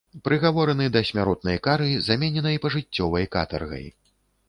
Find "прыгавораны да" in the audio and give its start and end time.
0.27-1.03